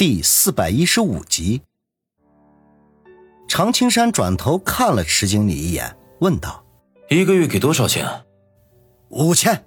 [0.00, 1.60] 第四百一十五集。
[3.46, 6.64] 常青山转头看了池经理一眼，问道
[7.10, 8.08] ：“一个月给多少钱
[9.10, 9.66] ？”“五千。”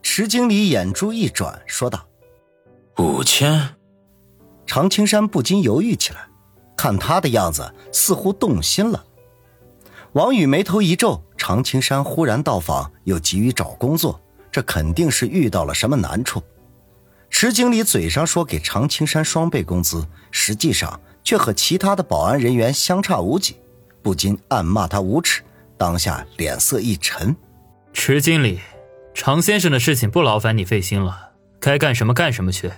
[0.00, 2.06] 池经理眼珠一转，说道
[2.98, 3.74] ：“五千。”
[4.64, 6.28] 常青山不禁犹豫起来，
[6.76, 9.04] 看他的样子，似乎动心了。
[10.12, 14.20] 王宇眉头一皱，常青山忽然到访，又急于找工作，
[14.52, 16.40] 这肯定是遇到了什么难处。
[17.30, 23.56] 池经理嘴上说给常青山双倍工资，实际上却和其他的保安人员相差无几，
[24.02, 25.42] 不禁暗骂他无耻。
[25.78, 27.34] 当下脸色一沉，
[27.92, 28.60] 池经理，
[29.14, 32.70] 常先生的事情不劳烦你费心了，该干什么干什么去。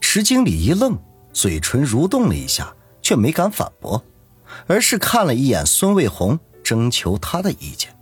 [0.00, 0.98] 池经理一愣，
[1.32, 4.04] 嘴唇蠕动了一下，却没敢反驳，
[4.66, 6.38] 而是看了一眼孙卫红。
[6.60, 7.97] 征求他的意见。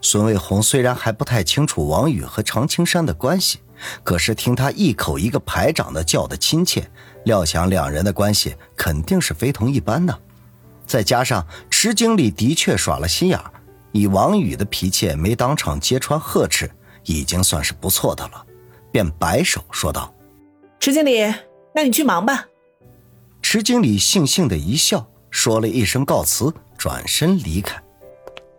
[0.00, 3.58] 孙卫红虽然还不太清楚王宇和常青山的关系，
[4.02, 6.88] 可是听他一口一个排长的叫的亲切，
[7.24, 10.16] 料想两人的关系肯定是非同一般的。
[10.86, 13.50] 再加上池经理的确耍了心眼儿，
[13.92, 16.70] 以王宇的脾气没当场揭穿呵斥，
[17.04, 18.46] 已经算是不错的了，
[18.92, 20.14] 便摆手说道
[20.78, 21.34] ：“池经理，
[21.74, 22.46] 那你去忙吧。”
[23.42, 26.52] 池经理悻悻的一笑，说了一声告辞。
[26.78, 27.82] 转身离开，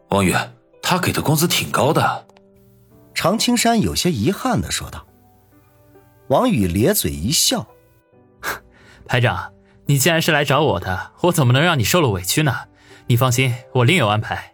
[0.10, 0.34] 王宇，
[0.90, 2.26] 他给的工资挺高的。
[3.14, 5.06] 常青山有些遗憾的说道。
[6.30, 7.68] 王宇咧嘴一笑
[9.06, 9.52] ：“排长，
[9.86, 12.56] 你既然是来找我的，我怎么能让你受了委屈呢？
[13.08, 14.54] 你放心，我另有安排。”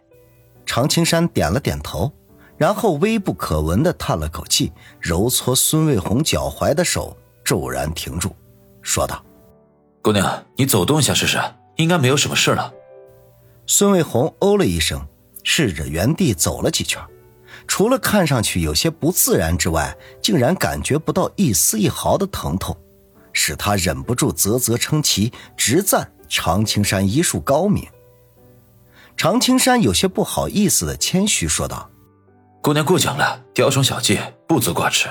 [0.66, 2.12] 常青山点了点头，
[2.56, 8.34] 然后微不可闻的叹了口气，揉搓孙卫红脚踝的手骤然停住，
[8.82, 9.24] 说道
[10.02, 11.40] ：“姑娘，你走动一下试试，
[11.76, 12.74] 应该没有什么事了。”
[13.68, 15.06] 孙卫红哦了一声，
[15.44, 17.00] 试着原地走了几圈，
[17.68, 22.76] 除了看上去有些不自然之外，竟然感觉不到一丝一毫的疼痛，
[23.32, 27.86] 使他忍不住啧啧称奇，直赞常青山医术高明。
[29.16, 31.88] 常青山有些不好意思的谦虚说道
[32.60, 34.18] ：“姑娘过奖了，雕虫小技，
[34.48, 35.08] 不足挂齿。”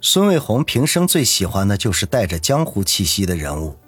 [0.00, 3.78] 孙卫红平生最喜欢的就是带着江湖气息的人物，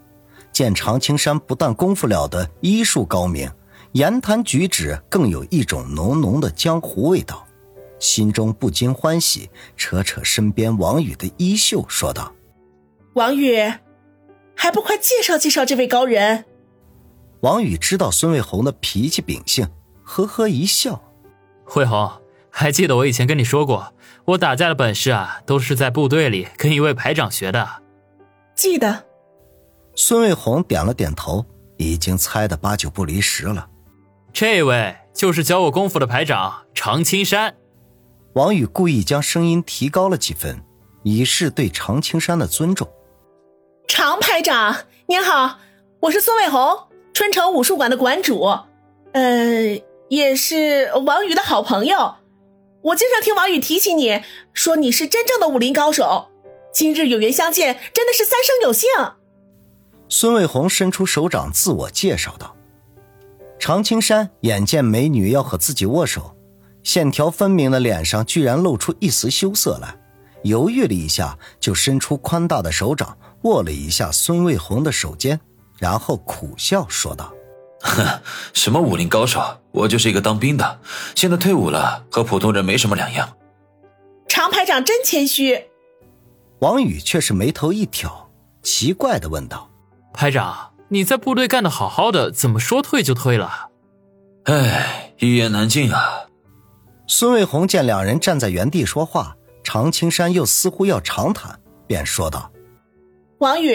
[0.53, 3.51] 见常青山不但功夫了得，医术高明。
[3.93, 7.47] 言谈举止更有一种浓浓的江湖味道，
[7.99, 12.33] 心中不禁欢喜，扯扯身边王宇的衣袖，说道
[13.15, 13.73] ：“王宇，
[14.57, 16.47] 还不快介绍介绍这位高人？”
[17.41, 19.69] 王宇知道孙卫红的脾气秉性，
[20.05, 21.03] 呵呵一笑
[21.77, 22.11] ：“卫红，
[22.51, 23.93] 还记得我以前跟你说过，
[24.25, 27.69] 我打架的本事啊，都是在部队里跟一位排长学的。”
[28.57, 29.05] 记得。
[29.95, 31.45] 孙卫红点了点头，
[31.77, 33.69] 已经猜的八九不离十了。
[34.33, 37.55] 这位就是教我功夫的排长常青山。
[38.33, 40.65] 王宇故意将声音提高了几分，
[41.03, 42.89] 以示对常青山的尊重。
[43.87, 45.59] 常排长您好，
[46.01, 48.59] 我是孙卫红，春城武术馆的馆主，
[49.13, 49.79] 呃，
[50.09, 52.15] 也是王宇的好朋友。
[52.85, 54.23] 我经常听王宇提起你，
[54.55, 56.31] 说你是真正的武林高手。
[56.73, 58.89] 今日有缘相见，真的是三生有幸。
[60.09, 62.57] 孙卫红伸出手掌，自我介绍道。
[63.63, 66.37] 常青山眼见美女要和自己握手，
[66.83, 69.95] 线条分明的脸上居然露出一丝羞涩来，
[70.43, 75.39] 犹豫了一下，就伸出宽大的手掌握了一下孙卫红的手肩，
[75.79, 77.33] 然后苦笑说道
[77.83, 78.05] ：“哼，
[78.53, 79.41] 什么武林高手，
[79.71, 80.81] 我就是一个当兵的，
[81.15, 83.37] 现在退伍了，和普通人没什么两样。”
[84.27, 85.67] 常排长真谦虚。
[86.59, 88.29] 王宇却是眉头一挑，
[88.65, 89.71] 奇怪的问道
[90.13, 93.71] ：“排长。”你在部队干的好好的，怎么说退就退了？
[94.45, 96.27] 哎，一言难尽啊。
[97.07, 102.53] 孙卫红见两人站在原地说话，常青山又似乎要长谈，便说道
[103.41, 103.75] ：“王宇，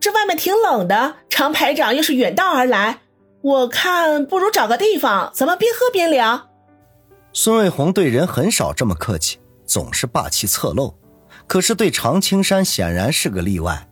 [0.00, 3.00] 这外面挺冷的，常排长又是远道而来，
[3.42, 6.50] 我看不如找个地方，咱们边喝边聊。”
[7.34, 10.94] 孙卫红对人很少这么客气，总是霸气侧漏，
[11.48, 13.88] 可是对常青山显然是个例外。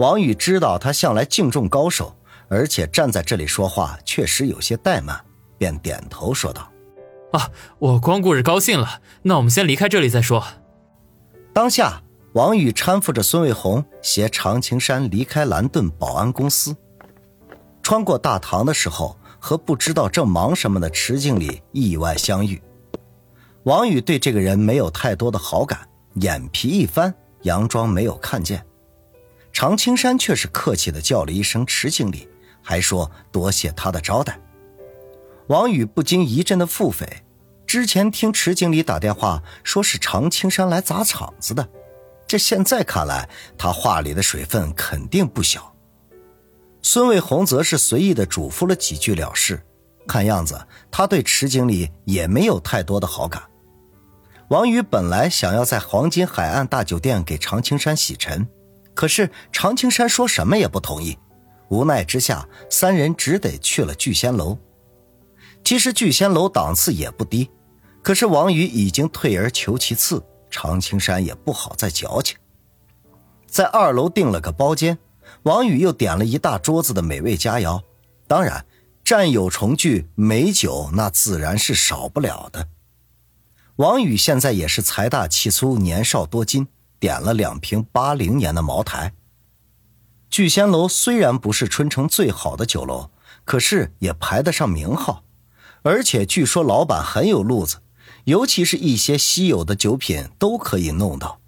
[0.00, 2.16] 王宇知道他向来敬重高手，
[2.48, 5.22] 而且站在这里说话确实有些怠慢，
[5.58, 6.72] 便点头说道
[7.32, 9.02] ：“啊，我光顾着高兴了。
[9.20, 10.42] 那我们先离开这里再说。”
[11.52, 12.02] 当下，
[12.32, 16.74] 王宇搀扶着孙卫红，携常青山离开蓝盾保安公司。
[17.82, 22.58] 穿过大堂的时候，和不知道正忙什么的池经理意外相遇。
[23.64, 28.64] 王宇对这个人没有太多的好感，眼皮一翻，佯装没有看见。
[29.52, 32.28] 常青山却是客气的叫了一声“池经理”，
[32.62, 34.38] 还说多谢他的招待。
[35.48, 37.06] 王宇不禁一阵的腹诽，
[37.66, 41.68] 之前听池经理打电话说是常青山来砸场子的，
[42.26, 45.74] 这现在看来，他话里的水分肯定不小。
[46.82, 49.60] 孙卫红则是随意的嘱咐了几句了事，
[50.06, 53.42] 看样子他对池经理也没有太多的好感。
[54.48, 58.48] 王宇本来想要在黄金海岸大酒店给常青山洗尘，
[58.94, 61.18] 可是常青山说什么也不同意。
[61.68, 64.58] 无奈之下，三人只得去了聚仙楼。
[65.62, 67.50] 其实聚仙楼档次也不低，
[68.02, 72.36] 可是王宇已经退而求其次，常青山也不好再矫情。
[73.46, 74.98] 在二楼订了个包间，
[75.42, 77.82] 王宇又点了一大桌子的美味佳肴，
[78.26, 78.64] 当然，
[79.04, 82.68] 战友重聚，美酒那自然是少不了的。
[83.76, 86.68] 王宇现在也是财大气粗、年少多金，
[87.00, 89.14] 点了两瓶八零年的茅台。
[90.28, 93.10] 聚仙楼虽然不是春城最好的酒楼，
[93.44, 95.24] 可是也排得上名号，
[95.82, 97.78] 而且据说老板很有路子，
[98.24, 101.40] 尤其是一些稀有的酒品都可以弄到。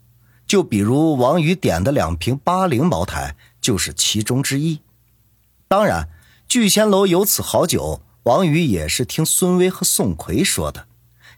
[0.45, 4.81] 就比如王宇点的两瓶八零茅台就是其中之一。
[5.69, 6.09] 当然，
[6.49, 10.89] 聚仙楼有此好酒，王宇也是听孙威和宋奎说的。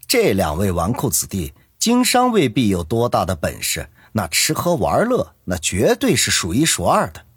[0.07, 1.53] 这两位纨绔子弟，
[1.85, 7.27] 经商未必有多大的本事，那吃喝玩乐那绝对是数一数二的。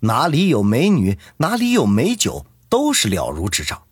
[0.00, 3.84] 哪里有美女，哪里有美酒，都是了如指掌。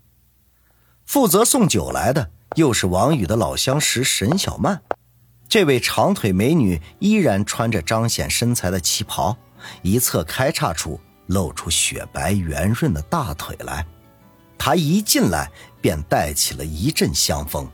[1.06, 4.82] 负责送酒来的又是王宇的老相识沈小曼。
[5.48, 9.34] 这位长腿美女依然穿着彰显身材的旗袍，
[9.80, 13.86] 一侧开叉处露出雪白圆润的大腿来。
[14.58, 17.66] 她一进来便带起了一阵香风。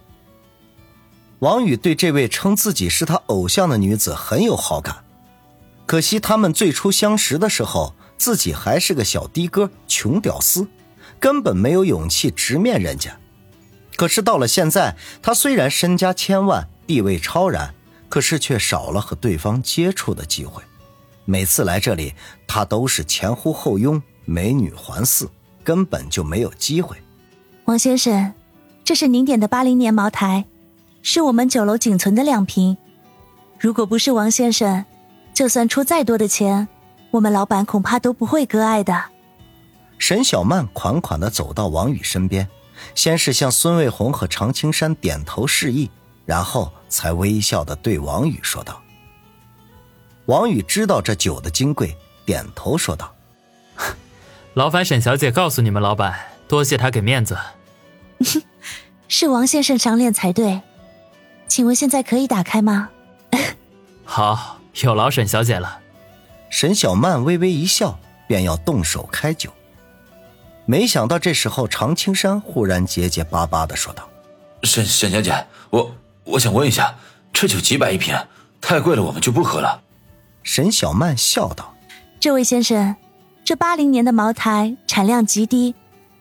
[1.40, 5.04] 王宇对这位称自己是他偶像的女子很有好感，
[5.86, 7.94] 可惜他们最初相识的时候。
[8.18, 10.68] 自己还是个小的哥，穷屌丝，
[11.18, 13.18] 根本没有勇气直面人家。
[13.96, 17.74] 可是到了现在，他虽然身家千万，地位超然，
[18.10, 20.62] 可是却少了和对方接触的机会。
[21.24, 22.12] 每次来这里，
[22.46, 25.26] 他都是前呼后拥，美女环伺，
[25.64, 26.98] 根本就没有机会。
[27.64, 28.34] 王先生，
[28.84, 30.44] 这是您点的八零年茅台，
[31.02, 32.76] 是我们酒楼仅存的两瓶。
[33.58, 34.84] 如果不是王先生，
[35.34, 36.68] 就算出再多的钱。
[37.10, 39.04] 我们老板恐怕都不会割爱的。
[39.98, 42.48] 沈小曼款款的走到王宇身边，
[42.94, 45.90] 先是向孙卫红和常青山点头示意，
[46.24, 48.80] 然后才微笑的对王宇说道
[50.26, 53.12] ：“王宇知道这酒的金贵，点头说道
[54.54, 57.36] ：‘劳烦沈小姐告诉你们老板，多谢他给面子。
[59.08, 60.60] ’是王先生赏脸才对，
[61.50, 62.90] 请问现在可以打开吗？
[64.06, 65.80] 好，有劳沈小姐了。”
[66.48, 67.98] 沈小曼微微一笑，
[68.28, 69.50] 便要动手开酒。
[70.64, 74.08] 没想到这时候，常青山忽然结结巴巴的说道
[74.62, 75.92] ：“沈沈小姐，我
[76.22, 76.94] 我想问一下，
[77.32, 78.16] 这酒几百一瓶，
[78.60, 79.82] 太贵了，我们就不喝了。”
[80.44, 81.74] 沈小曼笑道
[82.20, 82.94] ：“这位先生，
[83.44, 85.74] 这八零年的茅台产量极低，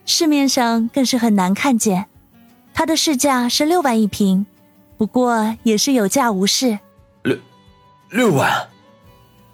[0.06, 2.08] 市面上更是很难看见。
[2.74, 4.46] 它的市价是六万一瓶，
[5.00, 6.78] 不过也是有价无市。
[7.24, 7.38] 六
[8.10, 8.68] 六万。”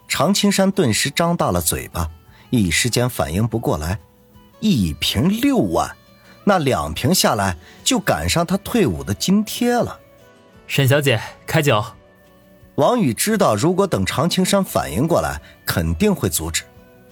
[0.08, 2.10] 常青山顿时张大了嘴巴，
[2.50, 3.96] 一时间反应不过来，
[4.58, 5.96] 一瓶六万，
[6.42, 10.00] 那两瓶下来就赶上他退伍的津贴了。
[10.66, 11.84] 沈小姐，开酒。
[12.74, 16.64] 王宇知道，如果等常青山反应过来，肯定会阻止，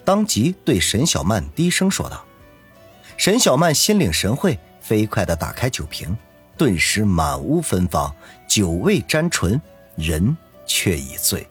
[0.04, 2.24] 当即对沈小曼低声说道。
[3.16, 6.16] 沈小曼心领神会，飞快地打开酒瓶，
[6.56, 8.14] 顿时满屋芬芳，
[8.48, 9.60] 酒味沾唇，
[9.96, 11.46] 人却已醉。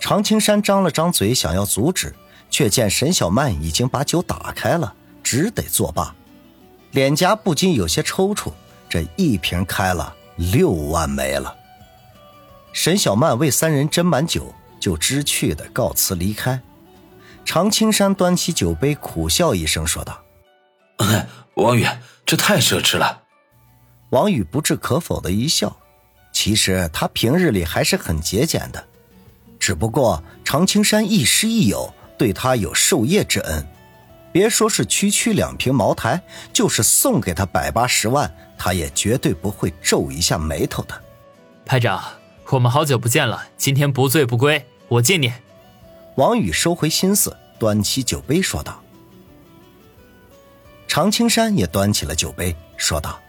[0.00, 2.14] 常青山张了张嘴，想要阻止，
[2.48, 6.14] 却见沈小曼已经把酒打开了，只得作罢，
[6.92, 8.52] 脸颊不禁有些抽搐。
[8.88, 11.54] 这一瓶开了，六万没了。
[12.72, 16.60] 沈小曼为三人斟满酒，就知趣的告辞离开。
[17.44, 20.22] 常青山端起酒杯，苦笑一声，说道
[21.56, 21.86] ：“王宇，
[22.24, 23.22] 这太奢侈了。”
[24.10, 25.76] 王宇不置可否的一笑，
[26.32, 28.84] 其实他平日里还是很节俭的。
[29.58, 33.66] 只不过常青山亦师亦友，对他有授业之恩。
[34.30, 36.22] 别说是区区两瓶茅台，
[36.52, 41.02] 就是送给他百八十万，他也绝对不会皱一下眉头的。
[41.66, 42.02] 排长，
[42.50, 45.32] 我们好久不见了，今天不醉不归，我敬你。
[46.16, 48.80] 王宇收回心思，端起酒杯说道。
[50.86, 53.20] 常青山也端起了酒杯，说道：“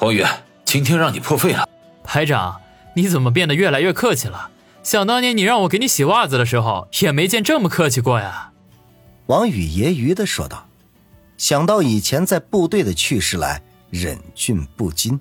[0.00, 0.24] 王宇，
[0.64, 1.68] 今天让你破费了。
[2.04, 2.60] 排长，
[2.94, 4.50] 你怎么变得越来越客气了？”
[4.84, 8.52] 想当年你让我给你洗袜子的时候，也没见这么客气过呀。”
[9.26, 10.66] 王宇揶揄的说道。
[11.36, 15.20] 想到以前在部队的趣事来，忍俊不禁。